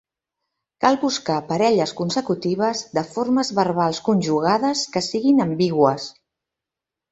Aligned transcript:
Cal 0.85 0.95
buscar 1.01 1.35
parelles 1.51 1.93
consecutives 1.99 2.81
de 2.99 3.05
formes 3.13 3.53
verbals 3.61 4.01
conjugades 4.09 4.85
que 4.97 5.07
siguin 5.11 5.47
ambigües. 5.49 6.11